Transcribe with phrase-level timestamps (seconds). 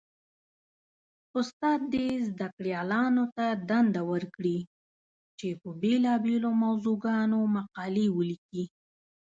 [1.39, 4.59] استاد دې زده کړيالانو ته دنده ورکړي؛
[5.39, 8.63] چې په بېلابېلو موضوعګانو مقالې وليکي.